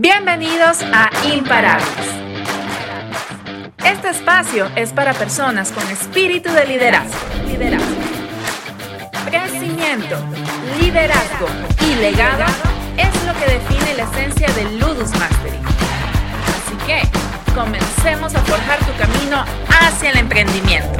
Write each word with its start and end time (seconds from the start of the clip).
Bienvenidos 0.00 0.78
a 0.94 1.10
Imparables. 1.30 1.86
Este 3.84 4.08
espacio 4.08 4.70
es 4.74 4.94
para 4.94 5.12
personas 5.12 5.72
con 5.72 5.86
espíritu 5.90 6.50
de 6.50 6.64
liderazgo. 6.64 7.18
liderazgo. 7.46 7.84
Crecimiento, 9.26 10.16
liderazgo 10.80 11.48
y 11.86 11.96
legado 11.96 12.46
es 12.96 13.24
lo 13.26 13.34
que 13.34 13.52
define 13.52 13.94
la 13.94 14.04
esencia 14.04 14.48
del 14.54 14.78
Ludus 14.78 15.10
Mastery. 15.18 15.58
Así 16.48 16.86
que 16.86 17.02
comencemos 17.54 18.34
a 18.34 18.40
forjar 18.40 18.78
tu 18.78 18.96
camino 18.96 19.44
hacia 19.68 20.12
el 20.12 20.16
emprendimiento. 20.16 20.98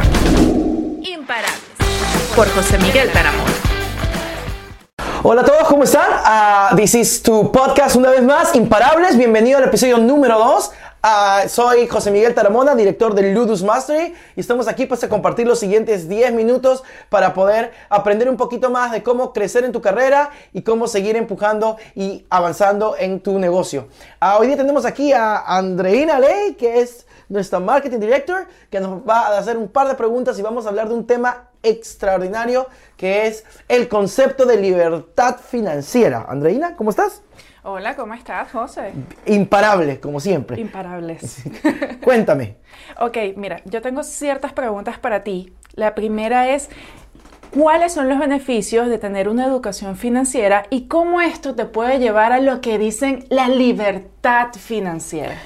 Imparables. 1.03 1.59
Por 2.37 2.51
José 2.51 2.77
Miguel 2.77 3.11
Taramón. 3.13 3.50
Hola 5.23 5.43
a 5.43 5.45
todos, 5.45 5.65
¿cómo 5.69 5.85
están? 5.85 6.09
Uh, 6.73 6.77
this 6.77 6.95
is 6.95 7.23
tu 7.23 7.53
podcast 7.53 7.95
una 7.95 8.09
vez 8.09 8.23
más, 8.23 8.57
Imparables. 8.57 9.19
Bienvenido 9.19 9.59
al 9.59 9.65
episodio 9.65 9.99
número 9.99 10.39
2. 10.39 10.71
Uh, 11.05 11.47
soy 11.47 11.87
José 11.89 12.11
Miguel 12.11 12.35
Taramona, 12.35 12.75
director 12.75 13.15
de 13.15 13.35
Ludus 13.35 13.63
Mastery, 13.63 14.15
y 14.35 14.41
estamos 14.41 14.67
aquí 14.67 14.87
pues 14.87 15.05
a 15.05 15.11
compartir 15.11 15.47
los 15.47 15.59
siguientes 15.59 16.09
10 16.09 16.33
minutos 16.33 16.85
para 17.11 17.35
poder 17.35 17.71
aprender 17.91 18.31
un 18.31 18.39
poquito 18.39 18.71
más 18.71 18.93
de 18.93 19.03
cómo 19.03 19.35
crecer 19.35 19.65
en 19.65 19.73
tu 19.73 19.83
carrera 19.83 20.31
y 20.55 20.63
cómo 20.63 20.89
seguir 20.89 21.17
empujando 21.17 21.77
y 21.95 22.25
avanzando 22.31 22.97
en 22.99 23.21
tu 23.21 23.39
negocio. 23.39 23.89
Uh, 24.23 24.41
hoy 24.41 24.47
día 24.47 24.57
tenemos 24.57 24.87
aquí 24.87 25.13
a 25.13 25.37
Andreina 25.41 26.19
Ley, 26.19 26.55
que 26.55 26.81
es 26.81 27.07
nuestra 27.29 27.61
marketing 27.61 27.99
director, 27.99 28.47
que 28.71 28.81
nos 28.81 29.07
va 29.07 29.27
a 29.27 29.39
hacer 29.39 29.59
un 29.59 29.69
par 29.69 29.87
de 29.87 29.97
preguntas 29.97 30.39
y 30.39 30.43
vamos 30.43 30.65
a 30.65 30.71
hablar 30.71 30.89
de 30.89 30.95
un 30.95 31.07
tema 31.07 31.50
extraordinario 31.63 32.67
que 32.97 33.27
es 33.27 33.45
el 33.69 33.89
concepto 33.89 34.47
de 34.47 34.57
libertad 34.57 35.39
financiera. 35.39 36.27
Andreina, 36.29 36.77
¿cómo 36.77 36.91
estás? 36.91 37.23
Hola, 37.63 37.95
¿cómo 37.95 38.15
estás, 38.15 38.51
José? 38.53 38.93
Imparable, 39.27 40.01
como 40.01 40.19
siempre. 40.19 40.59
Imparables. 40.59 41.43
Cuéntame. 42.03 42.57
ok, 42.99 43.17
mira, 43.37 43.61
yo 43.67 43.83
tengo 43.83 44.03
ciertas 44.03 44.55
preguntas 44.55 44.99
para 44.99 45.23
ti. 45.23 45.53
La 45.75 45.95
primera 45.95 46.49
es, 46.49 46.71
¿cuáles 47.51 47.93
son 47.93 48.09
los 48.09 48.19
beneficios 48.19 48.89
de 48.89 48.97
tener 48.97 49.29
una 49.29 49.45
educación 49.45 49.97
financiera 49.97 50.65
y 50.71 50.89
cómo 50.89 51.21
esto 51.21 51.55
te 51.55 51.67
puede 51.67 51.99
llevar 51.99 52.33
a 52.33 52.41
lo 52.41 52.63
que 52.63 52.79
dicen 52.79 53.27
la 53.29 53.49
libertad 53.49 54.55
financiera? 54.55 55.37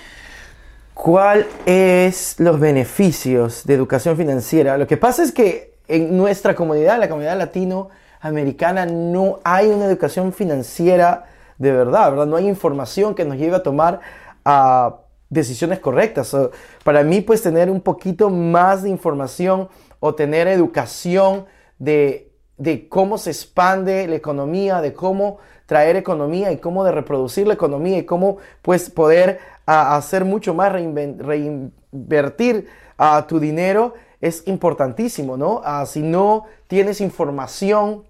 ¿Cuáles 0.94 1.46
es 1.66 2.36
los 2.38 2.60
beneficios 2.60 3.64
de 3.64 3.74
educación 3.74 4.16
financiera? 4.16 4.78
Lo 4.78 4.86
que 4.86 4.96
pasa 4.96 5.24
es 5.24 5.32
que 5.32 5.73
en 5.88 6.16
nuestra 6.16 6.54
comunidad, 6.54 6.98
la 6.98 7.08
comunidad 7.08 7.36
latinoamericana, 7.36 8.86
no 8.86 9.40
hay 9.44 9.68
una 9.68 9.84
educación 9.86 10.32
financiera 10.32 11.26
de 11.58 11.72
verdad, 11.72 12.10
¿verdad? 12.10 12.26
No 12.26 12.36
hay 12.36 12.48
información 12.48 13.14
que 13.14 13.24
nos 13.24 13.36
lleve 13.36 13.56
a 13.56 13.62
tomar 13.62 14.00
uh, 14.44 14.94
decisiones 15.28 15.78
correctas. 15.78 16.36
para 16.82 17.02
mí, 17.02 17.20
pues 17.20 17.42
tener 17.42 17.70
un 17.70 17.80
poquito 17.80 18.30
más 18.30 18.82
de 18.82 18.90
información 18.90 19.68
o 20.00 20.14
tener 20.14 20.48
educación 20.48 21.46
de, 21.78 22.32
de 22.56 22.88
cómo 22.88 23.18
se 23.18 23.30
expande 23.30 24.06
la 24.06 24.16
economía, 24.16 24.80
de 24.80 24.92
cómo 24.92 25.38
traer 25.66 25.96
economía 25.96 26.52
y 26.52 26.58
cómo 26.58 26.84
de 26.84 26.92
reproducir 26.92 27.46
la 27.46 27.54
economía 27.54 27.98
y 27.98 28.04
cómo 28.04 28.38
pues 28.62 28.90
poder 28.90 29.38
uh, 29.66 29.70
hacer 29.70 30.24
mucho 30.24 30.54
más, 30.54 30.72
reinvertir 30.72 32.68
a 32.96 33.26
tu 33.26 33.40
dinero 33.40 33.94
es 34.24 34.42
importantísimo, 34.46 35.36
¿no? 35.36 35.60
Ah, 35.64 35.84
si 35.84 36.00
no 36.00 36.44
tienes 36.66 37.02
información 37.02 38.04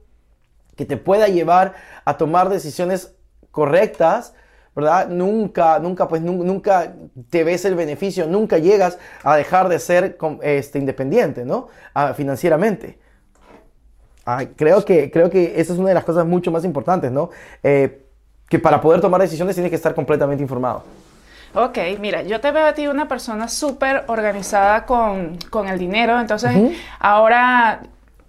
que 0.77 0.84
te 0.84 0.97
pueda 0.97 1.27
llevar 1.27 1.75
a 2.05 2.17
tomar 2.17 2.48
decisiones 2.48 3.15
correctas, 3.51 4.33
¿verdad? 4.77 5.09
Nunca, 5.09 5.81
nunca, 5.81 6.06
pues 6.06 6.23
nunca 6.23 6.95
te 7.31 7.43
ves 7.43 7.65
el 7.65 7.75
beneficio, 7.75 8.29
nunca 8.29 8.59
llegas 8.59 8.98
a 9.25 9.37
dejar 9.37 9.69
de 9.69 9.81
ser 9.81 10.17
este, 10.43 10.79
independiente, 10.79 11.45
¿no? 11.45 11.67
Ah, 11.95 12.15
financieramente. 12.15 12.99
Ah, 14.25 14.44
creo, 14.56 14.84
que, 14.84 15.11
creo 15.11 15.31
que 15.31 15.61
esa 15.61 15.72
es 15.72 15.78
una 15.81 15.88
de 15.88 15.94
las 15.94 16.05
cosas 16.05 16.25
mucho 16.27 16.53
más 16.53 16.65
importantes, 16.65 17.11
¿no? 17.11 17.31
Eh, 17.62 18.06
que 18.49 18.61
para 18.61 18.81
poder 18.81 19.00
tomar 19.00 19.21
decisiones 19.21 19.56
tienes 19.56 19.71
que 19.71 19.77
estar 19.77 19.94
completamente 19.97 20.43
informado. 20.43 20.84
Ok, 21.54 21.78
mira, 22.00 22.22
yo 22.22 22.41
te 22.41 22.50
veo 22.50 22.66
a 22.66 22.75
ti 22.75 22.88
una 22.88 23.06
persona 23.06 23.47
súper 23.47 24.04
organizada 24.09 24.84
con, 24.87 25.38
el 25.69 25.78
dinero, 25.78 26.19
entonces 26.19 26.50
ahora 26.98 27.81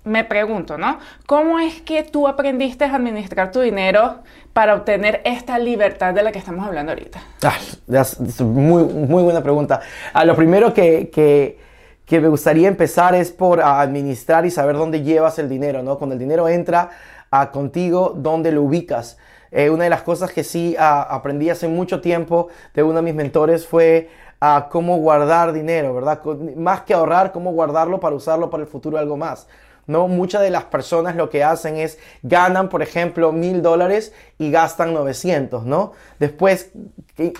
me 0.03 0.24
pregunto, 0.24 0.78
¿no? 0.78 1.00
¿Cómo 1.25 1.58
es 1.58 1.81
que 1.81 2.03
tú 2.03 2.28
aprendiste 2.28 2.85
a 2.85 2.96
administrar 2.96 3.52
tu 3.52 3.62
dinero 3.62 4.18
para 4.53 4.75
obtener 4.75 5.22
esta 5.25 5.58
libertad 5.58 6.14
de 6.14 6.22
la 6.22 6.31
que 6.31 6.38
estamos 6.38 6.66
hablando 6.66 6.91
ahorita? 6.91 7.19
Ah, 7.44 7.58
es 7.91 8.41
muy, 8.41 8.84
muy 8.84 9.24
buena 9.24 9.41
pregunta. 9.41 9.81
Ah, 10.14 10.24
lo 10.24 10.35
primero 10.35 10.72
que, 10.74 11.09
que, 11.12 12.22
me 12.22 12.28
gustaría 12.28 12.68
empezar 12.68 13.16
es 13.16 13.31
por 13.31 13.59
administrar 13.59 14.46
y 14.46 14.52
saber 14.52 14.75
dónde 14.75 15.02
llevas 15.02 15.40
el 15.40 15.50
dinero, 15.50 15.81
¿no? 15.81 15.97
Cuando 15.97 16.14
el 16.14 16.19
dinero 16.19 16.47
entra 16.47 16.91
a 17.31 17.50
contigo, 17.50 18.14
¿dónde 18.16 18.52
lo 18.52 18.62
ubicas? 18.62 19.18
Eh, 19.58 19.70
una 19.70 19.86
de 19.86 19.90
las 19.90 20.02
cosas 20.02 20.34
que 20.34 20.44
sí 20.44 20.76
ah, 20.78 21.08
aprendí 21.10 21.50
hace 21.50 21.70
mucho 21.70 22.02
tiempo 22.02 22.50
de 22.74 22.84
uno 22.84 22.96
de 22.96 23.04
mis 23.04 23.16
mentores 23.16 23.66
fue 23.66 24.10
a 24.42 24.58
ah, 24.58 24.70
cómo 24.70 24.98
guardar 24.98 25.54
dinero, 25.54 25.96
¿verdad? 25.96 26.22
Más 26.58 26.82
que 26.82 26.94
ahorrar, 26.94 27.32
cómo 27.32 27.54
guardarlo 27.54 28.02
para 28.02 28.18
usarlo 28.18 28.50
para 28.50 28.64
el 28.64 28.68
futuro 28.68 28.98
algo 28.98 29.16
más. 29.16 29.48
¿no? 29.88 30.10
Muchas 30.10 30.42
de 30.42 30.50
las 30.50 30.66
personas 30.66 31.16
lo 31.16 31.30
que 31.30 31.42
hacen 31.42 31.78
es 31.78 31.98
ganan, 32.22 32.68
por 32.68 32.82
ejemplo, 32.82 33.32
mil 33.32 33.62
dólares 33.62 34.12
y 34.38 34.52
gastan 34.52 34.94
900, 34.94 35.64
¿no? 35.64 35.94
Después 36.20 36.72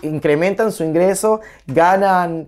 incrementan 0.02 0.72
su 0.72 0.86
ingreso, 0.86 1.42
ganan 1.68 2.48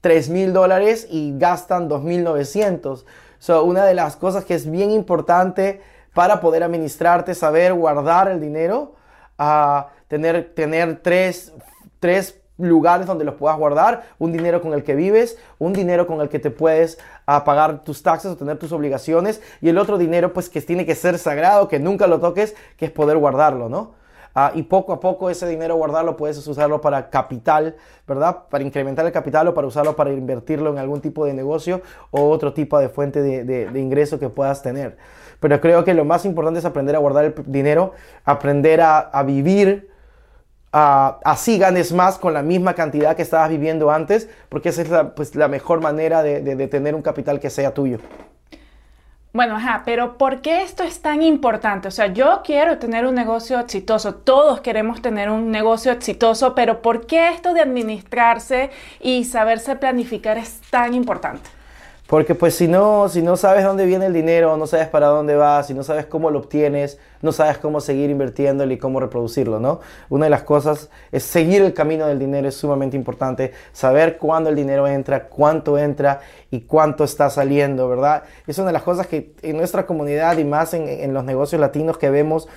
tres 0.00 0.28
mil 0.28 0.52
dólares 0.52 1.06
y 1.08 1.38
gastan 1.38 1.88
2.900. 1.88 3.04
So, 3.38 3.62
una 3.62 3.84
de 3.84 3.94
las 3.94 4.16
cosas 4.16 4.44
que 4.44 4.54
es 4.54 4.68
bien 4.68 4.90
importante 4.90 5.82
para 6.14 6.40
poder 6.40 6.64
administrarte, 6.64 7.36
saber 7.36 7.74
guardar 7.74 8.28
el 8.28 8.40
dinero, 8.40 8.94
a 9.38 9.88
tener, 10.08 10.54
tener 10.54 11.00
tres, 11.02 11.52
tres 12.00 12.40
lugares 12.56 13.06
donde 13.06 13.24
los 13.24 13.34
puedas 13.34 13.58
guardar, 13.58 14.04
un 14.18 14.32
dinero 14.32 14.60
con 14.60 14.74
el 14.74 14.84
que 14.84 14.94
vives, 14.94 15.38
un 15.58 15.72
dinero 15.72 16.06
con 16.06 16.20
el 16.20 16.28
que 16.28 16.38
te 16.38 16.50
puedes 16.50 16.98
pagar 17.26 17.82
tus 17.82 18.02
taxes 18.02 18.30
o 18.30 18.36
tener 18.36 18.58
tus 18.58 18.72
obligaciones 18.72 19.42
y 19.60 19.68
el 19.68 19.78
otro 19.78 19.98
dinero 19.98 20.32
pues 20.32 20.48
que 20.48 20.60
tiene 20.60 20.86
que 20.86 20.94
ser 20.94 21.18
sagrado, 21.18 21.68
que 21.68 21.80
nunca 21.80 22.06
lo 22.06 22.20
toques, 22.20 22.54
que 22.76 22.86
es 22.86 22.90
poder 22.92 23.18
guardarlo, 23.18 23.68
¿no? 23.68 23.94
Ah, 24.34 24.50
y 24.54 24.64
poco 24.64 24.92
a 24.92 24.98
poco 24.98 25.30
ese 25.30 25.46
dinero 25.46 25.76
guardarlo 25.76 26.16
puedes 26.16 26.44
usarlo 26.46 26.80
para 26.80 27.08
capital, 27.08 27.76
¿verdad? 28.06 28.44
Para 28.50 28.64
incrementar 28.64 29.06
el 29.06 29.12
capital 29.12 29.46
o 29.48 29.54
para 29.54 29.66
usarlo 29.66 29.94
para 29.94 30.12
invertirlo 30.12 30.70
en 30.72 30.78
algún 30.78 31.00
tipo 31.00 31.24
de 31.24 31.34
negocio 31.34 31.82
o 32.10 32.30
otro 32.30 32.52
tipo 32.52 32.78
de 32.78 32.88
fuente 32.88 33.22
de, 33.22 33.44
de 33.44 33.80
ingreso 33.80 34.18
que 34.18 34.28
puedas 34.28 34.60
tener. 34.62 34.96
Pero 35.44 35.60
creo 35.60 35.84
que 35.84 35.92
lo 35.92 36.06
más 36.06 36.24
importante 36.24 36.58
es 36.58 36.64
aprender 36.64 36.96
a 36.96 36.98
guardar 36.98 37.26
el 37.26 37.34
dinero, 37.46 37.92
aprender 38.24 38.80
a, 38.80 39.22
vivir, 39.24 39.90
así 40.72 41.58
ganes 41.58 41.92
más 41.92 42.16
con 42.16 42.32
la 42.32 42.42
misma 42.42 42.72
cantidad 42.72 43.14
que 43.14 43.20
estabas 43.20 43.50
viviendo 43.50 43.90
antes, 43.90 44.28
porque 44.48 44.70
esa 44.70 44.80
es 44.80 44.88
la, 44.88 45.14
pues, 45.14 45.34
la 45.34 45.48
mejor 45.48 45.82
manera 45.82 46.22
de, 46.22 46.40
de 46.40 46.68
tener 46.68 46.94
un 46.94 47.02
capital 47.02 47.40
que 47.40 47.50
sea 47.50 47.74
tuyo. 47.74 47.98
Bueno, 49.34 49.56
ajá, 49.56 49.82
pero 49.84 50.16
¿por 50.16 50.42
qué 50.42 50.62
esto 50.62 50.84
es 50.84 51.02
tan 51.02 51.20
importante? 51.20 51.88
O 51.88 51.90
sea, 51.90 52.06
yo 52.06 52.42
quiero 52.44 52.78
tener 52.78 53.04
un 53.04 53.16
negocio 53.16 53.58
exitoso, 53.58 54.14
todos 54.14 54.60
queremos 54.60 55.02
tener 55.02 55.28
un 55.28 55.50
negocio 55.50 55.90
exitoso, 55.90 56.54
pero 56.54 56.80
¿por 56.82 57.08
qué 57.08 57.30
esto 57.30 57.52
de 57.52 57.60
administrarse 57.60 58.70
y 59.00 59.24
saberse 59.24 59.74
planificar 59.74 60.38
es 60.38 60.60
tan 60.70 60.94
importante? 60.94 61.50
Porque 62.06 62.34
pues 62.34 62.54
si 62.54 62.68
no, 62.68 63.08
si 63.08 63.22
no 63.22 63.34
sabes 63.38 63.64
dónde 63.64 63.86
viene 63.86 64.04
el 64.04 64.12
dinero, 64.12 64.58
no 64.58 64.66
sabes 64.66 64.88
para 64.88 65.06
dónde 65.06 65.36
va, 65.36 65.62
si 65.62 65.72
no 65.72 65.82
sabes 65.82 66.04
cómo 66.04 66.30
lo 66.30 66.40
obtienes, 66.40 66.98
no 67.22 67.32
sabes 67.32 67.56
cómo 67.56 67.80
seguir 67.80 68.10
invirtiéndolo 68.10 68.70
y 68.74 68.76
cómo 68.76 69.00
reproducirlo, 69.00 69.58
¿no? 69.58 69.80
Una 70.10 70.26
de 70.26 70.30
las 70.30 70.42
cosas 70.42 70.90
es 71.12 71.22
seguir 71.22 71.62
el 71.62 71.72
camino 71.72 72.06
del 72.06 72.18
dinero, 72.18 72.46
es 72.46 72.56
sumamente 72.56 72.98
importante, 72.98 73.52
saber 73.72 74.18
cuándo 74.18 74.50
el 74.50 74.56
dinero 74.56 74.86
entra, 74.86 75.28
cuánto 75.28 75.78
entra 75.78 76.20
y 76.50 76.60
cuánto 76.60 77.04
está 77.04 77.30
saliendo, 77.30 77.88
¿verdad? 77.88 78.24
Es 78.46 78.58
una 78.58 78.66
de 78.66 78.74
las 78.74 78.82
cosas 78.82 79.06
que 79.06 79.32
en 79.40 79.56
nuestra 79.56 79.86
comunidad 79.86 80.36
y 80.36 80.44
más 80.44 80.74
en, 80.74 81.14
los 81.14 81.24
negocios 81.24 81.58
latinos 81.58 81.96
que 81.96 82.10
vemos, 82.10 82.48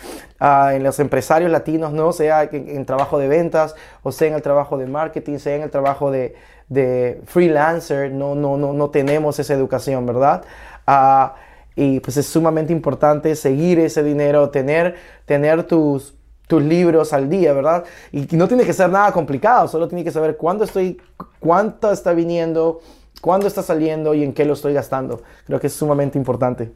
uh, 0.42 0.72
en 0.72 0.84
los 0.84 1.00
empresarios 1.00 1.50
latinos, 1.50 1.94
¿no? 1.94 2.12
Sea 2.12 2.44
en, 2.44 2.68
en 2.68 2.86
trabajo 2.86 3.18
de 3.18 3.30
ventas 3.30 3.76
o 4.04 4.12
sea 4.12 4.28
en 4.28 4.34
el 4.34 4.42
trabajo 4.42 4.78
de 4.78 4.88
marketing, 4.88 5.38
sea 5.38 5.56
en 5.56 5.62
el 5.62 5.72
trabajo 5.72 6.12
de 6.12 6.36
de 6.70 7.22
freelancer, 7.26 8.12
no, 8.12 8.36
no, 8.36 8.58
no, 8.58 8.74
no 8.74 8.90
tenemos 8.90 9.40
esa 9.40 9.54
educación, 9.54 10.06
¿verdad? 10.06 10.44
Ah, 10.86 11.36
y 11.76 12.00
pues 12.00 12.18
es 12.18 12.26
sumamente 12.26 12.74
importante 12.74 13.36
seguir 13.36 13.80
ese 13.80 14.04
dinero, 14.04 14.50
tener, 14.50 14.96
tener 15.26 15.64
tus, 15.64 16.16
tus 16.48 16.64
libros 16.64 17.14
al 17.14 17.30
día, 17.30 17.54
¿verdad? 17.54 17.86
Y 18.12 18.36
no 18.36 18.48
tiene 18.48 18.66
que 18.66 18.74
ser 18.74 18.90
nada 18.90 19.12
complicado, 19.12 19.68
solo 19.68 19.88
tiene 19.88 20.04
que 20.04 20.12
saber 20.12 20.38
cuándo 20.38 20.64
estoy, 20.64 21.00
cuánto 21.40 21.92
está 21.92 22.14
viniendo, 22.14 22.82
cuándo 23.22 23.48
está 23.48 23.62
saliendo 23.62 24.14
y 24.14 24.24
en 24.24 24.34
qué 24.34 24.46
lo 24.46 24.54
estoy 24.54 24.74
gastando. 24.74 25.22
Creo 25.46 25.60
que 25.60 25.68
es 25.68 25.74
sumamente 25.74 26.18
importante. 26.18 26.72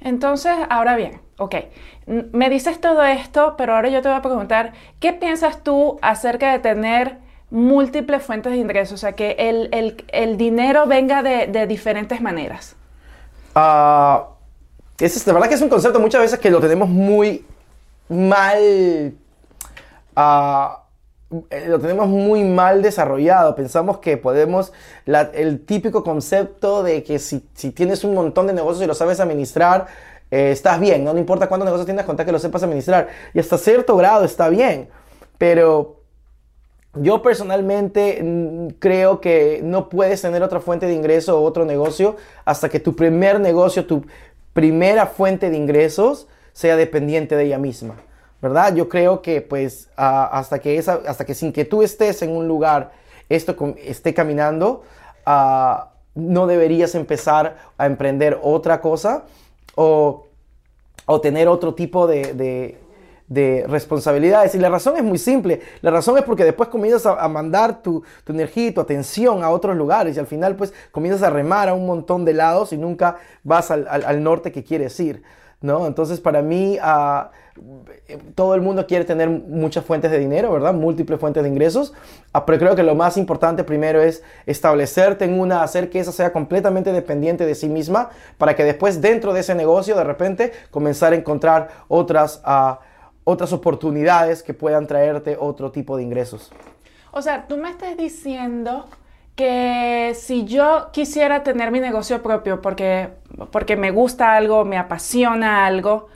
Entonces, 0.00 0.52
ahora 0.68 0.96
bien, 0.96 1.20
ok, 1.38 1.54
me 2.06 2.50
dices 2.50 2.80
todo 2.80 3.04
esto, 3.04 3.54
pero 3.56 3.74
ahora 3.76 3.88
yo 3.88 4.02
te 4.02 4.08
voy 4.08 4.18
a 4.18 4.22
preguntar, 4.22 4.72
¿qué 4.98 5.12
piensas 5.12 5.62
tú 5.62 5.98
acerca 6.02 6.50
de 6.50 6.58
tener 6.58 7.18
múltiples 7.52 8.22
fuentes 8.22 8.52
de 8.52 8.58
ingresos? 8.58 8.94
O 8.94 8.96
sea, 8.96 9.12
que 9.12 9.36
el, 9.38 10.36
dinero 10.36 10.86
venga 10.86 11.22
de, 11.22 11.66
diferentes 11.66 12.20
maneras. 12.20 12.74
Uh, 13.54 14.24
es, 14.98 15.24
de 15.24 15.32
verdad 15.32 15.48
que 15.48 15.54
es 15.54 15.62
un 15.62 15.68
concepto 15.68 16.00
muchas 16.00 16.22
veces 16.22 16.38
que 16.38 16.50
lo 16.50 16.60
tenemos 16.60 16.88
muy 16.88 17.44
mal... 18.08 19.14
Uh, 20.16 20.82
lo 21.66 21.78
tenemos 21.80 22.08
muy 22.08 22.44
mal 22.44 22.82
desarrollado. 22.82 23.54
Pensamos 23.54 23.98
que 23.98 24.18
podemos, 24.18 24.72
el 25.06 25.64
típico 25.64 26.04
concepto 26.04 26.82
de 26.82 27.02
que 27.02 27.18
si, 27.18 27.40
tienes 27.40 28.04
un 28.04 28.14
montón 28.14 28.46
de 28.46 28.52
negocios 28.52 28.84
y 28.84 28.86
lo 28.86 28.94
sabes 28.94 29.18
administrar, 29.18 29.86
eh, 30.30 30.50
estás 30.52 30.78
bien. 30.78 31.04
¿no? 31.04 31.16
importa 31.16 31.48
cuántos 31.48 31.64
negocios 31.64 31.86
tienes, 31.86 32.04
contar 32.04 32.26
que 32.26 32.32
lo 32.32 32.38
sepas 32.38 32.62
administrar. 32.62 33.08
Y 33.32 33.40
hasta 33.40 33.56
cierto 33.56 33.96
grado 33.96 34.24
está 34.24 34.50
bien. 34.50 34.90
Pero 35.38 36.01
yo 36.94 37.22
personalmente 37.22 38.22
mm, 38.22 38.68
creo 38.78 39.20
que 39.20 39.60
no 39.62 39.88
puedes 39.88 40.22
tener 40.22 40.42
otra 40.42 40.60
fuente 40.60 40.86
de 40.86 40.94
ingreso 40.94 41.38
o 41.38 41.44
otro 41.44 41.64
negocio 41.64 42.16
hasta 42.44 42.68
que 42.68 42.80
tu 42.80 42.94
primer 42.96 43.40
negocio, 43.40 43.86
tu 43.86 44.04
primera 44.52 45.06
fuente 45.06 45.50
de 45.50 45.56
ingresos 45.56 46.28
sea 46.52 46.76
dependiente 46.76 47.36
de 47.36 47.44
ella 47.44 47.58
misma. 47.58 47.96
¿verdad? 48.42 48.74
Yo 48.74 48.88
creo 48.88 49.22
que 49.22 49.40
pues 49.40 49.88
hasta, 49.96 50.58
que 50.58 50.76
esa, 50.76 51.00
hasta 51.06 51.24
que 51.24 51.32
sin 51.32 51.52
que 51.52 51.64
tú 51.64 51.82
estés 51.82 52.22
en 52.22 52.36
un 52.36 52.48
lugar, 52.48 52.90
esto 53.28 53.56
esté 53.78 54.12
caminando, 54.12 54.82
no 56.14 56.46
deberías 56.48 56.96
empezar 56.96 57.56
a 57.78 57.86
emprender 57.86 58.40
otra 58.42 58.80
cosa 58.80 59.24
o, 59.76 60.26
tener 61.22 61.46
otro 61.46 61.74
tipo 61.74 62.06
de, 62.08 62.78
responsabilidades. 63.66 64.54
Y 64.54 64.58
la 64.58 64.68
razón 64.68 64.96
es 64.96 65.02
muy 65.02 65.18
simple. 65.18 65.60
La 65.80 65.90
razón 65.90 66.18
es 66.18 66.24
porque 66.24 66.44
después 66.44 66.68
comienzas 66.68 67.06
a, 67.06 67.28
mandar 67.28 67.82
tu, 67.82 68.02
energía 68.28 68.68
y 68.68 68.72
tu 68.72 68.80
atención 68.80 69.42
a 69.42 69.50
otros 69.50 69.76
lugares 69.76 70.16
y 70.16 70.18
al 70.18 70.26
final 70.26 70.56
pues 70.56 70.72
comienzas 70.90 71.22
a 71.22 71.30
remar 71.30 71.68
a 71.68 71.74
un 71.74 71.86
montón 71.86 72.24
de 72.24 72.34
lados 72.34 72.72
y 72.72 72.78
nunca 72.78 73.16
vas 73.42 73.70
al, 73.70 74.22
norte 74.22 74.52
que 74.52 74.64
quieres 74.64 74.98
ir. 75.00 75.22
¿no? 75.60 75.86
Entonces 75.86 76.20
para 76.20 76.42
mí 76.42 76.78
todo 78.34 78.54
el 78.54 78.62
mundo 78.62 78.86
quiere 78.86 79.04
tener 79.04 79.28
muchas 79.28 79.84
fuentes 79.84 80.10
de 80.10 80.18
dinero, 80.18 80.52
¿verdad? 80.52 80.72
Múltiples 80.72 81.20
fuentes 81.20 81.42
de 81.42 81.48
ingresos. 81.48 81.92
Ah, 82.32 82.46
pero 82.46 82.58
creo 82.58 82.74
que 82.74 82.82
lo 82.82 82.94
más 82.94 83.16
importante 83.16 83.62
primero 83.62 84.02
es 84.02 84.22
establecerte 84.46 85.24
en 85.24 85.38
una, 85.38 85.62
hacer 85.62 85.90
que 85.90 86.00
esa 86.00 86.12
sea 86.12 86.32
completamente 86.32 86.92
dependiente 86.92 87.44
de 87.44 87.54
sí 87.54 87.68
misma 87.68 88.10
para 88.38 88.56
que 88.56 88.64
después 88.64 89.00
dentro 89.00 89.32
de 89.32 89.40
ese 89.40 89.54
negocio 89.54 89.96
de 89.96 90.04
repente 90.04 90.52
comenzar 90.70 91.12
a 91.12 91.16
encontrar 91.16 91.68
otras, 91.88 92.42
uh, 92.46 92.76
otras 93.24 93.52
oportunidades 93.52 94.42
que 94.42 94.54
puedan 94.54 94.86
traerte 94.86 95.36
otro 95.38 95.70
tipo 95.70 95.96
de 95.96 96.02
ingresos. 96.02 96.50
O 97.12 97.22
sea, 97.22 97.46
tú 97.46 97.56
me 97.56 97.70
estás 97.70 97.96
diciendo 97.96 98.86
que 99.36 100.12
si 100.14 100.44
yo 100.44 100.88
quisiera 100.92 101.42
tener 101.42 101.70
mi 101.70 101.80
negocio 101.80 102.22
propio 102.22 102.60
porque, 102.60 103.10
porque 103.50 103.76
me 103.76 103.90
gusta 103.90 104.34
algo, 104.34 104.64
me 104.64 104.76
apasiona 104.76 105.66
algo, 105.66 106.08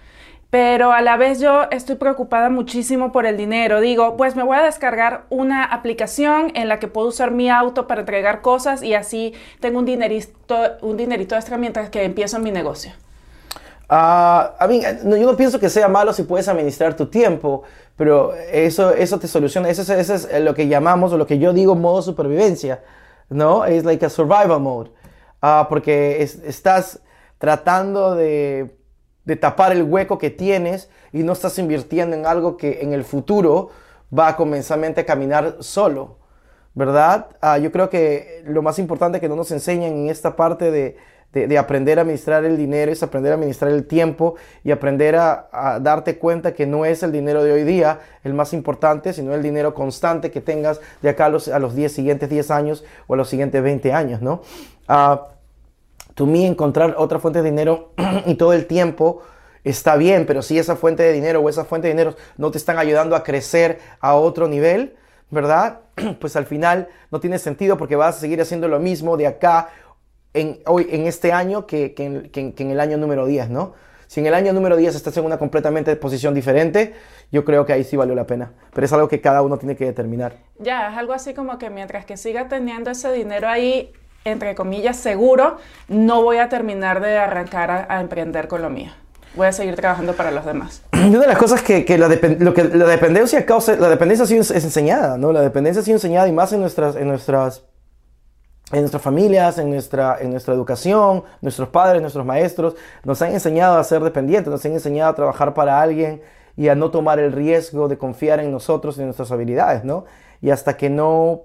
pero 0.51 0.93
a 0.93 1.03
la 1.03 1.17
vez 1.17 1.41
yo 1.41 1.65
estoy 1.71 1.97
preocupada 1.97 2.51
muchísimo 2.51 3.13
por 3.13 3.27
el 3.27 3.37
dinero. 3.37 3.81
Digo, 3.81 4.17
pues 4.17 4.37
me 4.37 4.43
voy 4.43 4.57
a 4.57 4.63
descargar 4.63 5.25
una 5.29 5.65
aplicación 5.65 6.53
en 6.55 6.69
la 6.69 6.79
que 6.79 6.89
puedo 6.89 7.09
usar 7.09 7.31
mi 7.31 7.51
auto 7.51 7.87
para 7.87 8.01
entregar 8.01 8.43
cosas 8.43 8.83
y 8.83 8.95
así 8.95 9.35
tengo 9.61 9.79
un 9.79 9.85
dinerito, 9.85 10.57
un 10.83 10.97
dinerito 10.97 11.35
extra 11.35 11.59
mientras 11.59 11.91
que 11.91 12.05
empiezo 12.05 12.39
mi 12.39 12.51
negocio. 12.51 12.93
Uh, 13.89 14.69
yo 14.69 15.31
no 15.31 15.37
pienso 15.37 15.61
que 15.61 15.71
sea 15.71 15.89
malo 15.89 16.13
si 16.13 16.25
puedes 16.25 16.49
administrar 16.49 16.95
tu 16.95 17.07
tiempo, 17.07 17.63
pero 17.97 18.35
eso, 18.35 18.91
eso 18.91 19.19
te 19.19 19.29
soluciona. 19.29 19.69
Eso, 19.69 19.93
es 19.95 20.29
lo 20.41 20.55
que 20.55 20.69
llamamos, 20.69 21.13
o 21.13 21.19
lo 21.19 21.27
que 21.27 21.39
yo 21.39 21.53
digo, 21.53 21.75
modo 21.75 22.03
supervivencia, 22.03 22.83
¿no? 23.29 23.65
Es 23.65 23.85
like 23.85 24.05
a 24.05 24.11
survival 24.11 24.61
mode. 24.61 24.91
Ah, 25.41 25.67
porque 25.69 26.23
estás 26.23 27.01
tratando 27.39 28.15
de 28.15 28.71
tapar 29.41 29.73
el 29.73 29.83
hueco 29.83 30.19
que 30.19 30.31
tienes 30.31 30.89
y 31.13 31.23
no 31.23 31.33
estás 31.33 31.59
invirtiendo 31.59 32.17
en 32.17 32.27
algo 32.27 32.57
que 32.57 32.83
en 32.83 32.93
el 32.93 33.05
futuro 33.05 33.71
va 34.17 34.29
a 34.29 34.37
a 34.37 35.05
caminar 35.05 35.57
solo, 35.61 36.19
¿verdad? 36.75 37.29
Ah, 37.41 37.59
yo 37.59 37.73
creo 37.73 37.91
que 37.91 38.43
lo 38.47 38.63
más 38.63 38.79
importante 38.79 39.21
que 39.21 39.29
no 39.29 39.37
nos 39.37 39.51
enseñan 39.51 39.93
en 39.93 40.09
esta 40.09 40.37
parte 40.37 40.71
de, 40.71 40.97
aprender 41.59 41.99
a 41.99 42.03
administrar 42.03 42.45
el 42.45 42.57
dinero 42.57 42.93
es 42.93 43.03
aprender 43.03 43.33
a 43.33 43.35
administrar 43.35 43.71
el 43.71 43.87
tiempo 43.87 44.37
y 44.65 44.71
aprender 44.71 45.17
a, 45.17 45.79
darte 45.81 46.19
cuenta 46.19 46.55
que 46.55 46.67
no 46.67 46.85
es 46.85 47.03
el 47.03 47.13
dinero 47.13 47.43
de 47.43 47.53
hoy 47.53 47.65
día 47.65 48.01
el 48.25 48.35
más 48.35 48.53
importante, 48.53 49.13
sino 49.13 49.35
el 49.35 49.43
dinero 49.43 49.75
constante 49.75 50.31
que 50.31 50.41
tengas 50.41 50.81
de 51.03 51.09
acá 51.09 51.27
a 51.27 51.29
los, 51.29 51.49
a 51.49 51.59
los 51.59 51.75
10 51.75 51.93
siguientes 51.93 52.29
10 52.29 52.51
años 52.51 52.85
o 53.07 53.15
a 53.15 53.17
los 53.17 53.29
siguientes 53.29 53.63
20 53.63 53.93
años, 53.93 54.23
¿no? 54.23 54.43
Uh, 54.89 55.19
to 56.15 56.27
mí 56.27 56.47
encontrar 56.47 56.95
otra 56.99 57.19
fuente 57.19 57.43
de 57.43 57.51
dinero 57.51 57.93
y 58.27 58.35
todo 58.35 58.53
el 58.53 58.67
tiempo 58.67 59.23
está 59.65 59.97
bien, 59.97 60.27
pero 60.27 60.43
si 60.43 60.59
esa 60.59 60.77
fuente 60.77 61.03
de 61.03 61.13
dinero 61.13 61.41
o 61.41 61.49
esa 61.49 61.65
fuente 61.65 61.89
de 61.89 61.95
dinero 61.95 62.15
no 62.37 62.51
te 62.51 62.59
están 62.59 62.79
ayudando 62.79 63.17
a 63.17 63.25
crecer 63.25 63.81
a 64.01 64.15
otro 64.15 64.49
nivel, 64.49 64.97
¿verdad? 65.31 65.81
Pues 66.21 66.37
al 66.37 66.47
final 66.47 66.89
no 67.11 67.21
tiene 67.21 67.39
sentido 67.39 67.77
porque 67.77 67.97
vas 67.97 68.17
a 68.17 68.21
seguir 68.21 68.41
haciendo 68.41 68.69
lo 68.69 68.79
mismo 68.79 69.17
de 69.17 69.27
acá 69.27 69.71
en, 70.37 70.61
hoy, 70.67 70.87
en 70.91 71.07
este 71.07 71.33
año 71.33 71.67
que, 71.67 71.95
en, 71.97 72.71
el 72.71 72.81
año 72.81 72.99
número 72.99 73.27
10, 73.27 73.51
¿no? 73.51 73.75
Si 74.07 74.21
en 74.21 74.27
el 74.27 74.35
año 74.35 74.53
número 74.53 74.77
10 74.77 74.95
estás 74.95 75.17
en 75.17 75.25
una 75.25 75.39
completamente 75.39 75.97
posición 75.97 76.33
diferente, 76.33 76.95
yo 77.33 77.45
creo 77.45 77.67
que 77.67 77.73
ahí 77.73 77.83
sí 77.83 77.97
valió 77.97 78.15
la 78.15 78.27
pena. 78.27 78.53
Pero 78.73 78.85
es 78.85 78.93
algo 78.93 79.09
que 79.09 79.21
cada 79.21 79.43
uno 79.43 79.59
tiene 79.59 79.75
que 79.75 79.85
determinar. 79.85 80.37
Ya, 80.59 80.91
es 80.91 80.97
algo 80.97 81.13
así 81.13 81.35
como 81.35 81.59
que 81.59 81.71
mientras 81.71 82.05
que 82.05 82.17
siga 82.17 82.49
teniendo 82.49 82.91
ese 82.91 83.11
dinero 83.11 83.49
ahí, 83.49 83.93
entre 84.25 84.55
comillas, 84.55 84.97
seguro, 84.97 85.57
no 85.89 86.23
voy 86.23 86.37
a 86.37 86.49
terminar 86.49 87.01
de 87.01 87.17
arrancar 87.17 87.87
a, 87.89 88.01
emprender 88.01 88.47
con 88.47 88.63
lo 88.63 88.71
mío. 88.71 88.93
Voy 89.35 89.49
a 89.49 89.53
seguir 89.53 89.75
trabajando 89.75 90.15
para 90.15 90.31
los 90.31 90.45
demás. 90.45 90.83
una 90.93 91.21
de 91.21 91.27
las 91.27 91.39
cosas 91.39 91.63
que, 91.63 91.85
la, 91.99 92.09
lo 92.39 92.55
que 92.55 92.65
la 92.65 92.87
dependencia 92.87 93.45
causa, 93.45 93.75
la 93.77 93.89
dependencia 93.89 94.25
sí 94.25 94.37
es, 94.37 94.51
enseñada, 94.53 95.19
¿no? 95.19 95.33
La 95.33 95.41
dependencia 95.41 95.83
sí 95.83 95.91
es 95.91 95.97
enseñada 95.97 96.29
y 96.29 96.33
más 96.33 96.53
en 96.53 96.61
nuestras, 96.61 96.95
en 96.95 97.09
nuestras, 97.09 97.65
en 98.73 98.81
nuestras 98.81 99.03
familias, 99.03 99.59
en 99.59 99.71
nuestra, 99.71 100.19
en 100.21 100.31
nuestra 100.31 100.53
educación, 100.53 101.23
nuestros 101.41 101.69
padres, 101.69 102.01
nuestros 102.01 102.27
maestros, 102.27 102.75
nos 103.05 103.23
han 103.23 103.33
enseñado 103.33 103.79
a 103.79 103.85
ser 103.85 104.03
dependientes, 104.03 104.51
nos 104.51 104.65
han 104.65 104.73
enseñado 104.73 105.11
a 105.11 105.15
trabajar 105.15 105.55
para 105.55 105.81
alguien 105.81 106.21
y 106.57 106.69
a 106.69 106.75
no 106.75 106.91
tomar 106.91 107.21
el 107.21 107.33
riesgo 107.33 107.87
de 107.87 107.97
confiar 107.97 108.41
en 108.41 108.51
nosotros 108.51 108.97
y 108.97 109.01
en 109.01 109.07
nuestras 109.07 109.31
habilidades, 109.31 109.85
¿no? 109.85 110.05
Y 110.41 110.51
hasta 110.51 110.77
que 110.77 110.91
no 110.91 111.43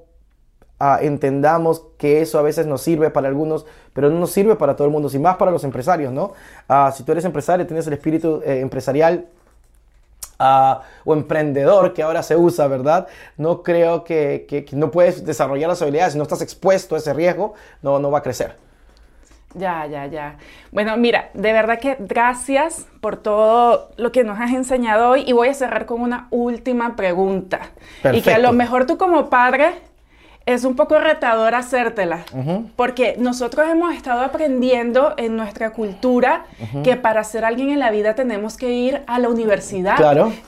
entendamos 1.02 1.86
que 1.98 2.22
eso 2.22 2.40
a 2.40 2.42
veces 2.42 2.66
nos 2.66 2.82
sirve 2.82 3.12
para 3.12 3.28
algunos, 3.28 3.68
pero 3.94 4.10
no 4.10 4.20
nos 4.20 4.32
sirve 4.32 4.56
para 4.56 4.76
todo 4.76 4.88
el 4.88 4.92
mundo, 4.92 5.10
y 5.14 5.20
más 5.20 5.38
para 5.38 5.52
los 5.52 5.64
empresarios, 5.64 6.12
¿no? 6.12 6.34
Ah, 6.68 6.92
si 6.96 7.04
tú 7.04 7.12
eres 7.12 7.24
empresario, 7.26 7.68
tienes 7.68 7.86
el 7.86 7.94
espíritu 7.94 8.42
eh, 8.44 8.62
empresarial 8.62 9.28
ah, 10.42 10.82
o 11.06 11.14
emprendedor 11.14 11.94
que 11.94 12.02
ahora 12.02 12.24
se 12.24 12.36
usa, 12.36 12.68
¿verdad? 12.68 13.08
No 13.38 13.62
creo 13.62 14.04
que, 14.04 14.46
que, 14.48 14.66
no 14.76 14.90
puedes 14.92 15.24
desarrollar 15.26 15.70
las 15.70 15.82
habilidades, 15.82 16.14
si 16.14 16.18
no 16.18 16.24
estás 16.24 16.42
expuesto 16.42 16.96
a 16.96 16.98
ese 16.98 17.14
riesgo, 17.14 17.54
no, 17.82 18.00
no 18.00 18.10
va 18.10 18.20
a 18.20 18.24
crecer. 18.24 18.56
Ya, 19.54 19.86
ya, 19.86 20.06
ya. 20.08 20.38
Bueno, 20.72 20.96
mira, 20.98 21.30
de 21.34 21.52
verdad 21.52 21.80
que 21.80 21.98
gracias 22.00 22.88
por 23.02 23.18
todo 23.18 23.92
lo 23.98 24.12
que 24.12 24.24
nos 24.24 24.40
has 24.40 24.52
enseñado 24.52 25.10
hoy 25.10 25.24
y 25.28 25.34
voy 25.34 25.50
a 25.50 25.54
cerrar 25.54 25.86
con 25.86 26.02
una 26.02 26.28
última 26.32 26.96
pregunta. 26.96 27.60
Y 28.14 28.22
que 28.22 28.34
a 28.34 28.40
lo 28.40 28.54
mejor 28.54 28.86
tú 28.86 28.98
como 28.98 29.30
padre 29.30 29.74
es 30.46 30.64
un 30.64 30.76
poco 30.76 30.98
retador 30.98 31.54
hacértela, 31.54 32.26
porque 32.76 33.16
nosotros 33.18 33.68
hemos 33.70 33.94
estado 33.94 34.22
aprendiendo 34.22 35.14
en 35.18 35.38
nuestra 35.38 35.72
cultura 35.72 36.46
que 36.84 36.96
para 36.96 37.24
ser 37.24 37.46
alguien 37.46 37.70
en 37.70 37.80
la 37.80 37.92
vida 37.92 38.16
tenemos 38.16 38.58
que 38.58 38.72
ir 38.72 39.02
a 39.08 39.20
la 39.20 39.30
universidad, 39.30 39.98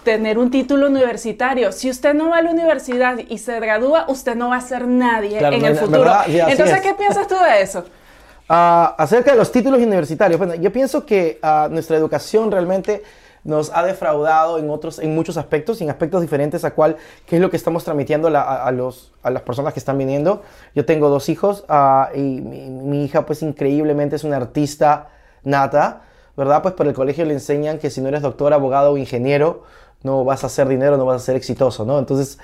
tener 0.03 0.37
un 0.37 0.49
título 0.49 0.87
universitario. 0.87 1.71
Si 1.71 1.89
usted 1.89 2.13
no 2.13 2.29
va 2.29 2.37
a 2.37 2.41
la 2.41 2.51
universidad 2.51 3.17
y 3.29 3.37
se 3.37 3.59
gradúa, 3.59 4.05
usted 4.07 4.35
no 4.35 4.49
va 4.49 4.57
a 4.57 4.61
ser 4.61 4.87
nadie 4.87 5.39
en 5.39 5.65
el 5.65 5.75
futuro. 5.75 6.11
Entonces, 6.27 6.81
¿qué 6.81 6.93
piensas 6.93 7.27
tú 7.27 7.35
de 7.35 7.61
eso? 7.61 7.85
Ah, 8.49 8.95
acerca 8.97 9.31
de 9.31 9.37
los 9.37 9.51
títulos 9.53 9.79
universitarios, 9.79 10.37
bueno, 10.37 10.53
yo 10.55 10.71
pienso 10.71 11.05
que 11.05 11.39
ah, 11.41 11.69
nuestra 11.71 11.95
educación 11.95 12.51
realmente 12.51 13.01
nos 13.43 13.71
ha 13.73 13.83
defraudado 13.83 14.57
en 14.57 14.69
otros, 14.69 14.99
en 14.99 15.13
muchos 15.13 15.37
aspectos, 15.37 15.81
en 15.81 15.89
aspectos 15.89 16.21
diferentes 16.21 16.63
a 16.63 16.71
cuál, 16.71 16.97
qué 17.25 17.35
es 17.35 17.41
lo 17.41 17.49
que 17.49 17.57
estamos 17.57 17.83
transmitiendo 17.83 18.29
a, 18.29 18.71
los, 18.71 19.11
a 19.21 19.29
las 19.29 19.41
personas 19.41 19.73
que 19.73 19.79
están 19.79 19.97
viniendo. 19.97 20.43
Yo 20.75 20.85
tengo 20.85 21.09
dos 21.09 21.27
hijos 21.29 21.65
ah, 21.67 22.09
y 22.15 22.19
mi, 22.19 23.03
hija 23.03 23.25
pues 23.25 23.41
increíblemente 23.41 24.15
es 24.15 24.23
una 24.23 24.37
artista 24.37 25.09
nata, 25.43 26.03
¿verdad? 26.37 26.61
Pues 26.61 26.73
por 26.73 26.87
el 26.87 26.93
colegio 26.93 27.25
le 27.25 27.33
enseñan 27.33 27.79
que 27.79 27.89
si 27.89 28.01
no 28.01 28.07
eres 28.07 28.21
doctor, 28.21 28.53
abogado 28.53 28.93
o 28.93 28.97
ingeniero, 28.97 29.63
no 30.03 30.23
vas 30.23 30.43
a 30.43 30.47
hacer 30.47 30.67
dinero, 30.67 30.97
no 30.97 31.05
vas 31.05 31.21
a 31.21 31.25
ser 31.25 31.35
exitoso, 31.35 31.85
¿no? 31.85 31.99
Entonces 31.99 32.39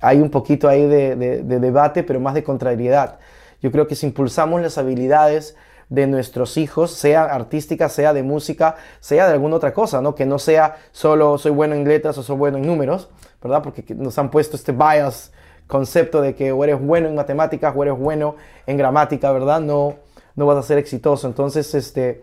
hay 0.00 0.20
un 0.20 0.30
poquito 0.30 0.68
ahí 0.68 0.86
de, 0.86 1.16
de 1.16 1.60
debate, 1.60 2.02
pero 2.02 2.20
más 2.20 2.34
de 2.34 2.44
contrariedad. 2.44 3.18
Yo 3.60 3.72
creo 3.72 3.88
que 3.88 3.94
si 3.96 4.06
impulsamos 4.06 4.60
las 4.60 4.78
habilidades 4.78 5.56
de 5.88 6.06
nuestros 6.06 6.56
hijos, 6.56 6.90
sea 6.90 7.24
artística, 7.24 7.88
sea 7.88 8.12
de 8.12 8.22
música, 8.22 8.76
sea 9.00 9.26
de 9.26 9.34
alguna 9.34 9.56
otra 9.56 9.72
cosa, 9.72 10.00
¿no? 10.00 10.14
Que 10.14 10.26
no 10.26 10.38
sea 10.38 10.76
solo 10.92 11.38
soy 11.38 11.52
bueno 11.52 11.74
en 11.74 11.84
letras 11.84 12.16
o 12.18 12.22
soy 12.22 12.36
bueno 12.36 12.58
en 12.58 12.66
números, 12.66 13.08
¿verdad? 13.42 13.62
Porque 13.62 13.84
nos 13.94 14.18
han 14.18 14.30
puesto 14.30 14.56
este 14.56 14.72
bias 14.72 15.32
concepto 15.66 16.20
de 16.20 16.34
que 16.34 16.52
o 16.52 16.62
eres 16.64 16.80
bueno 16.80 17.08
en 17.08 17.14
matemáticas 17.14 17.74
o 17.76 17.82
eres 17.82 17.98
bueno 17.98 18.36
en 18.66 18.76
gramática, 18.76 19.32
¿verdad? 19.32 19.60
No, 19.60 19.96
no 20.36 20.46
vas 20.46 20.58
a 20.58 20.62
ser 20.62 20.78
exitoso. 20.78 21.26
Entonces, 21.26 21.74
este, 21.74 22.22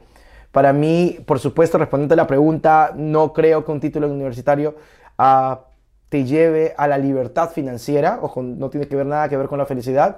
para 0.52 0.74
mí, 0.74 1.20
por 1.26 1.40
supuesto, 1.40 1.78
respondiendo 1.78 2.14
a 2.14 2.18
la 2.18 2.28
pregunta, 2.28 2.92
no 2.96 3.34
creo 3.34 3.66
que 3.66 3.72
un 3.72 3.80
título 3.80 4.08
universitario 4.08 4.76
ah, 5.18 5.62
te 6.10 6.26
lleve 6.26 6.74
a 6.78 6.88
la 6.88 6.98
libertad 6.98 7.50
financiera, 7.52 8.20
ojo, 8.22 8.44
no 8.44 8.70
tiene 8.70 8.88
que 8.88 8.96
ver 8.96 9.06
nada 9.06 9.30
que 9.30 9.38
ver 9.38 9.48
con 9.48 9.58
la 9.58 9.66
felicidad, 9.66 10.18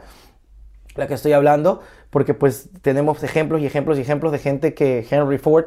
la 0.95 1.07
que 1.07 1.13
estoy 1.13 1.33
hablando, 1.33 1.81
porque 2.09 2.33
pues 2.33 2.69
tenemos 2.81 3.23
ejemplos 3.23 3.62
y 3.62 3.65
ejemplos 3.65 3.97
y 3.97 4.01
ejemplos 4.01 4.31
de 4.31 4.39
gente 4.39 4.73
que 4.73 5.05
Henry 5.09 5.38
Ford, 5.38 5.65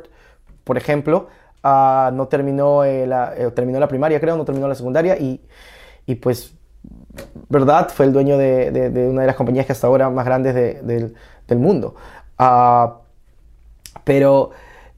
por 0.65 0.77
ejemplo, 0.77 1.29
ah, 1.63 2.11
no 2.13 2.29
terminó, 2.29 2.85
eh, 2.85 3.07
la, 3.07 3.35
eh, 3.37 3.51
terminó 3.51 3.81
la 3.81 3.89
primaria, 3.89 4.21
creo, 4.21 4.37
no 4.37 4.45
terminó 4.45 4.69
la 4.69 4.75
secundaria 4.75 5.19
y, 5.19 5.41
y 6.07 6.15
pues, 6.17 6.55
¿verdad? 7.49 7.89
Fue 7.89 8.07
el 8.07 8.13
dueño 8.13 8.39
de, 8.39 8.71
de, 8.71 9.09
una 9.09 9.23
de 9.23 9.27
las 9.27 9.37
compañías 9.37 9.67
que 9.67 9.73
hasta 9.73 9.87
ahora 9.87 10.09
más 10.11 10.25
grandes 10.25 10.55
del, 10.55 11.15
del, 11.49 11.59
mundo. 11.59 11.97
Uh, 12.39 12.91
pero 14.05 14.51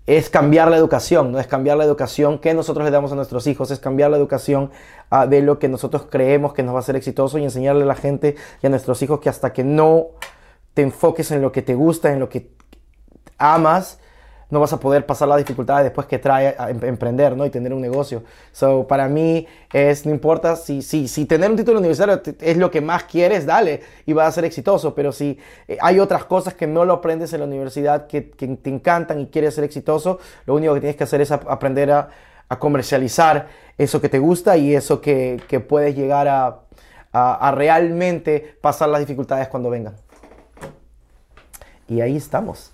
es 0.08 0.30
cambiar 0.30 0.70
la 0.70 0.78
educación, 0.78 1.32
no 1.32 1.38
es 1.38 1.46
cambiar 1.46 1.76
la 1.76 1.84
educación 1.84 2.38
que 2.38 2.54
nosotros 2.54 2.82
le 2.86 2.90
damos 2.90 3.12
a 3.12 3.14
nuestros 3.14 3.46
hijos, 3.46 3.70
es 3.70 3.78
cambiar 3.78 4.10
la 4.10 4.16
educación 4.16 4.70
uh, 5.10 5.28
de 5.28 5.42
lo 5.42 5.58
que 5.58 5.68
nosotros 5.68 6.06
creemos 6.08 6.54
que 6.54 6.62
nos 6.62 6.74
va 6.74 6.78
a 6.78 6.82
ser 6.82 6.96
exitoso 6.96 7.36
y 7.36 7.44
enseñarle 7.44 7.82
a 7.82 7.86
la 7.86 7.94
gente 7.94 8.34
y 8.62 8.66
a 8.66 8.70
nuestros 8.70 9.02
hijos 9.02 9.20
que 9.20 9.28
hasta 9.28 9.52
que 9.52 9.64
no 9.64 10.06
te 10.72 10.80
enfoques 10.80 11.30
en 11.30 11.42
lo 11.42 11.52
que 11.52 11.60
te 11.60 11.74
gusta, 11.74 12.10
en 12.10 12.20
lo 12.20 12.30
que 12.30 12.50
amas, 13.36 14.00
no 14.50 14.60
vas 14.60 14.72
a 14.72 14.80
poder 14.80 15.04
pasar 15.04 15.28
las 15.28 15.38
dificultades 15.38 15.84
después 15.84 16.06
que 16.06 16.18
trae 16.18 16.54
a 16.58 16.70
em-, 16.70 16.84
emprender 16.84 17.36
¿no? 17.36 17.44
y 17.44 17.50
tener 17.50 17.72
un 17.72 17.80
negocio. 17.80 18.22
So, 18.52 18.86
para 18.86 19.08
mí 19.08 19.46
es, 19.72 20.06
no 20.06 20.12
importa 20.12 20.56
si, 20.56 20.82
si, 20.82 21.08
si 21.08 21.26
tener 21.26 21.50
un 21.50 21.56
título 21.56 21.78
universitario 21.78 22.22
es 22.40 22.56
lo 22.56 22.70
que 22.70 22.80
más 22.80 23.04
quieres, 23.04 23.46
dale 23.46 23.82
y 24.06 24.12
vas 24.12 24.28
a 24.28 24.32
ser 24.32 24.44
exitoso, 24.44 24.94
pero 24.94 25.12
si 25.12 25.38
eh, 25.66 25.76
hay 25.80 26.00
otras 26.00 26.24
cosas 26.24 26.54
que 26.54 26.66
no 26.66 26.84
lo 26.84 26.94
aprendes 26.94 27.32
en 27.32 27.40
la 27.40 27.46
universidad 27.46 28.06
que, 28.06 28.30
que, 28.30 28.46
te 28.48 28.70
encantan 28.70 29.20
y 29.20 29.26
quieres 29.26 29.54
ser 29.54 29.64
exitoso, 29.64 30.18
lo 30.46 30.54
único 30.54 30.74
que 30.74 30.80
tienes 30.80 30.96
que 30.96 31.04
hacer 31.04 31.20
es 31.20 31.30
aprender 31.30 31.90
a, 31.90 32.08
a, 32.48 32.58
comercializar 32.58 33.48
eso 33.76 34.00
que 34.00 34.08
te 34.08 34.18
gusta 34.18 34.56
y 34.56 34.74
eso 34.74 35.00
que, 35.00 35.40
que 35.48 35.60
puedes 35.60 35.94
llegar 35.94 36.26
a, 36.28 36.60
a, 37.12 37.48
a 37.48 37.50
realmente 37.52 38.56
pasar 38.60 38.88
las 38.88 39.00
dificultades 39.00 39.48
cuando 39.48 39.70
vengan. 39.70 39.94
Y 41.88 42.00
ahí 42.02 42.16
estamos. 42.16 42.72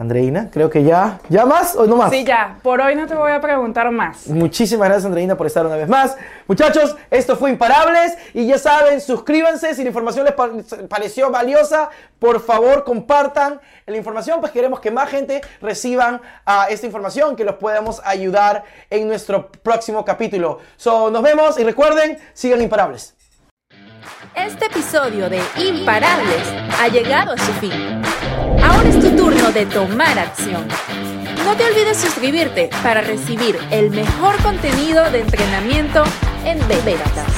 Andreina, 0.00 0.48
creo 0.50 0.70
que 0.70 0.82
ya, 0.82 1.20
¿ya 1.28 1.44
más 1.44 1.76
o 1.76 1.86
no 1.86 1.94
más? 1.94 2.08
Sí, 2.08 2.24
ya. 2.24 2.56
Por 2.62 2.80
hoy 2.80 2.94
no 2.94 3.06
te 3.06 3.14
voy 3.14 3.32
a 3.32 3.38
preguntar 3.38 3.90
más. 3.90 4.28
Muchísimas 4.28 4.88
gracias, 4.88 5.04
Andreina, 5.04 5.36
por 5.36 5.46
estar 5.46 5.66
una 5.66 5.76
vez 5.76 5.90
más. 5.90 6.16
Muchachos, 6.46 6.96
esto 7.10 7.36
fue 7.36 7.50
Imparables 7.50 8.16
y 8.32 8.46
ya 8.46 8.56
saben, 8.56 8.98
suscríbanse 9.02 9.74
si 9.74 9.82
la 9.82 9.88
información 9.88 10.24
les 10.24 10.34
pareció 10.88 11.30
valiosa. 11.30 11.90
Por 12.18 12.40
favor, 12.40 12.82
compartan 12.84 13.60
la 13.84 13.94
información, 13.94 14.40
pues 14.40 14.52
queremos 14.52 14.80
que 14.80 14.90
más 14.90 15.10
gente 15.10 15.42
reciban 15.60 16.14
uh, 16.14 16.70
esta 16.70 16.86
información, 16.86 17.36
que 17.36 17.44
los 17.44 17.56
podamos 17.56 18.00
ayudar 18.02 18.64
en 18.88 19.06
nuestro 19.06 19.52
próximo 19.52 20.02
capítulo. 20.02 20.60
So, 20.78 21.10
nos 21.10 21.22
vemos 21.22 21.58
y 21.58 21.64
recuerden, 21.64 22.16
sigan 22.32 22.62
Imparables. 22.62 23.14
Este 24.34 24.64
episodio 24.64 25.28
de 25.28 25.42
Imparables 25.58 26.48
ha 26.80 26.88
llegado 26.88 27.32
a 27.32 27.36
su 27.36 27.52
fin. 27.54 28.00
Ahora 28.62 28.88
es 28.88 29.00
tu 29.00 29.16
turno 29.16 29.29
de 29.54 29.66
tomar 29.66 30.18
acción. 30.18 30.66
No 31.44 31.56
te 31.56 31.64
olvides 31.64 31.98
suscribirte 31.98 32.70
para 32.82 33.00
recibir 33.00 33.58
el 33.70 33.90
mejor 33.90 34.40
contenido 34.42 35.10
de 35.10 35.20
entrenamiento 35.20 36.04
en 36.44 36.58
Bebetas. 36.68 37.29